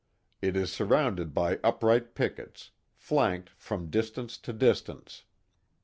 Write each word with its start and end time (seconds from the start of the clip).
It 0.41 0.55
is 0.55 0.71
surrounded 0.71 1.31
by 1.31 1.59
upright 1.63 2.15
pickets, 2.15 2.71
flanked 2.95 3.51
from 3.51 3.91
distance 3.91 4.39
to 4.39 4.51
distance. 4.51 5.25